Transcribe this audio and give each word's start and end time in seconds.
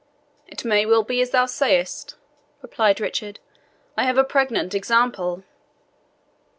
"It 0.47 0.65
may 0.65 0.87
well 0.87 1.03
be 1.03 1.21
as 1.21 1.29
thou 1.29 1.45
sayest," 1.45 2.15
replied 2.63 2.99
Richard; 2.99 3.39
"I 3.95 4.05
have 4.05 4.17
a 4.17 4.23
pregnant 4.23 4.73
example." 4.73 5.43